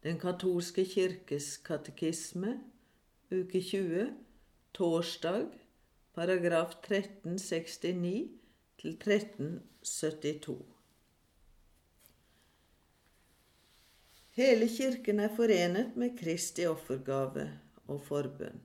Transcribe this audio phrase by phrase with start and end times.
[0.00, 2.54] Den katolske kirkes katekisme,
[3.28, 4.06] uke 20,
[4.72, 5.50] torsdag,
[6.16, 8.30] paragraf 1369
[8.80, 10.54] til 1372.
[14.40, 17.44] Hele kirken er forenet med Kristi offergave
[17.86, 18.62] og forbønn.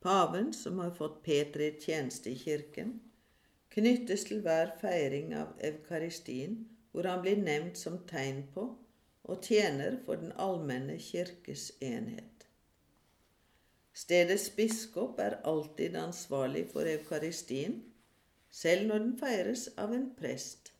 [0.00, 3.00] Paven, som har fått Petri tjeneste i kirken,
[3.74, 6.54] knyttes til hver feiring av Evkaristien,
[6.92, 8.68] hvor han blir nevnt som tegn på
[9.28, 12.46] og tjener for den allmenne kirkes enhet.
[13.92, 17.80] Stedets biskop er alltid ansvarlig for eukaristien,
[18.50, 20.72] selv når den feires av en prest.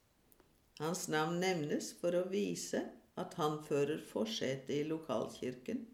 [0.80, 2.80] Hans navn nevnes for å vise
[3.20, 5.84] at han fører forsetet i lokalkirken,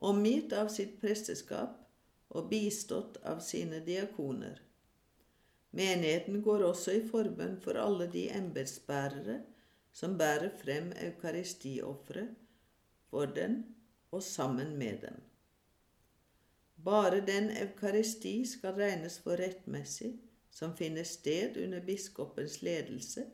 [0.00, 1.76] omgitt av sitt presteskap
[2.30, 4.62] og bistått av sine diakoner.
[5.76, 9.42] Menigheten går også i forbønn for alle de embetsbærere
[9.92, 12.34] som bærer frem eukaristiofferet
[13.10, 13.62] for den
[14.10, 15.20] og sammen med den.
[16.84, 20.14] Bare den eukaristi skal regnes for rettmessig
[20.50, 23.26] som finner sted under biskopens ledelse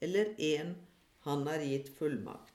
[0.00, 0.74] eller en
[1.24, 2.50] han har gitt fullmakt.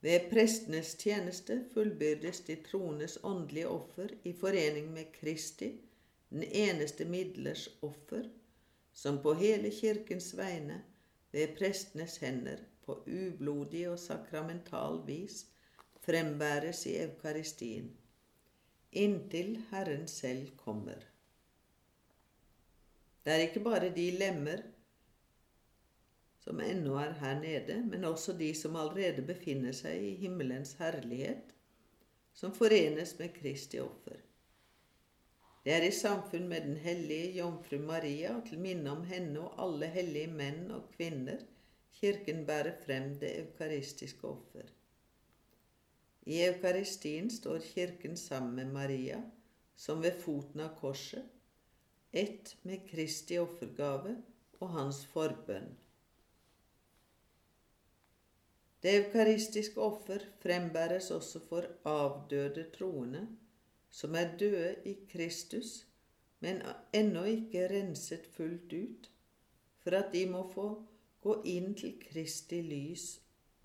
[0.00, 5.74] Ved prestenes tjeneste fullbyrdes de troendes åndelige offer i forening med Kristi,
[6.30, 8.24] den eneste midlers offer,
[8.92, 10.80] som på hele kirkens vegne
[11.32, 15.44] ved prestenes hender på ublodig og sakramental vis
[16.00, 17.90] frembæres i eukaristien,
[18.92, 20.98] inntil Herren selv kommer.
[23.24, 24.62] Det er ikke bare de lemmer
[26.40, 31.52] som ennå er her nede, men også de som allerede befinner seg i himmelens herlighet,
[32.32, 34.16] som forenes med Kristi offer.
[35.64, 39.58] Det er i samfunn med den hellige jomfru Maria og til minne om henne og
[39.64, 41.42] alle hellige menn og kvinner
[42.00, 44.70] Kirken bærer frem det eukaristiske offer.
[46.24, 49.18] I eukaristien står Kirken sammen med Maria,
[49.76, 51.26] som ved foten av korset,
[52.12, 54.14] ett med Kristi offergave
[54.60, 55.68] og hans forbønn.
[58.80, 63.26] Det eukaristiske offer frembæres også for avdøde troende,
[63.90, 65.86] som er døde i Kristus,
[66.40, 66.62] men
[66.96, 69.10] ennå ikke renset fullt ut,
[69.82, 70.68] for at de må få
[71.20, 73.08] gå inn til Kristi lys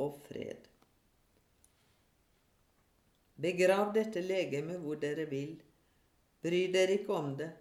[0.01, 0.67] og fred.
[3.35, 5.55] Begrav dette legemet hvor dere vil.
[6.43, 7.51] Bry dere ikke om det.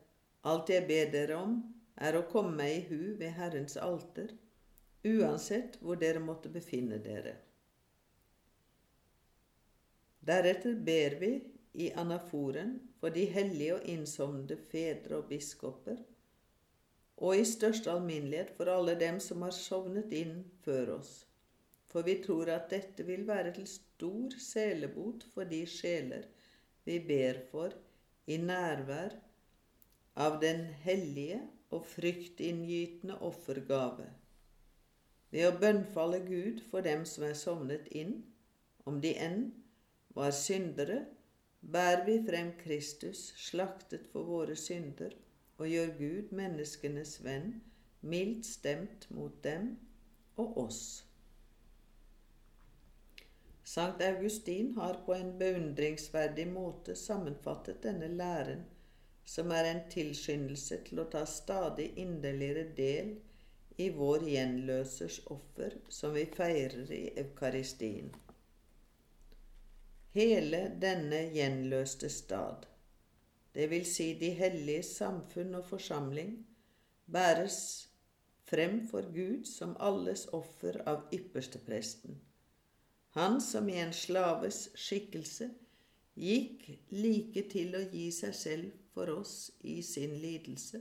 [0.44, 1.56] Alt jeg ber dere om,
[1.96, 4.30] er å komme meg i hu ved Herrens alter,
[5.04, 7.36] uansett hvor dere måtte befinne dere.
[10.24, 11.32] Deretter ber vi
[11.74, 15.96] i anaforen for de hellige og innsovnede fedre og biskoper,
[17.16, 21.12] og i største alminnelighet for alle dem som har sovnet inn før oss,
[21.90, 26.26] for vi tror at dette vil være til stor selebot for de sjeler
[26.84, 27.74] vi ber for
[28.26, 29.14] i nærvær
[30.20, 31.40] av den hellige
[31.74, 34.06] og fryktinngytende offergave,
[35.34, 38.20] ved å bønnfalle Gud for dem som er sovnet inn,
[38.86, 39.48] om de enn
[40.14, 41.00] var syndere,
[41.72, 45.14] bærer vi frem Kristus, slaktet for våre synder,
[45.58, 47.62] og gjør Gud, menneskenes venn,
[48.02, 49.76] mildt stemt mot dem
[50.36, 50.84] og oss.
[53.64, 58.66] Sankt Augustin har på en beundringsverdig måte sammenfattet denne læren,
[59.24, 63.14] som er en tilskyndelse til å ta stadig inderligere del
[63.80, 68.12] i vår gjenløsers offer, som vi feirer i Eukaristien.
[70.14, 72.68] Hele denne gjenløste stad,
[73.54, 76.36] det vil si de hellige samfunn og forsamling,
[77.10, 77.56] bæres
[78.46, 82.14] frem for Gud som alles offer av ypperstepresten.
[83.18, 85.48] Han som i en slaves skikkelse
[86.14, 90.78] gikk like til å gi seg selv for oss i sin lidelse,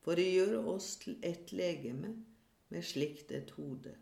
[0.00, 2.14] for å gjøre oss til ett legeme
[2.72, 3.92] med slikt et hode.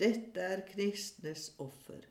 [0.00, 2.08] Dette er kristnes offer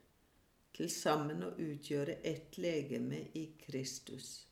[0.81, 4.48] til sammen å utgjøre ett legeme i Kristus.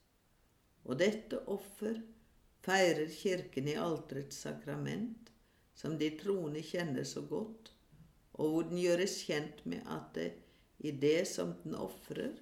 [0.86, 1.98] Og dette offer
[2.62, 5.32] feirer Kirken i alterets sakrament,
[5.74, 7.72] som de troende kjenner så godt,
[8.38, 10.30] og hvor den gjøres kjent med at det
[10.86, 12.38] i det som den ofrer,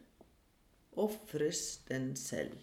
[0.92, 2.60] ofres den selv.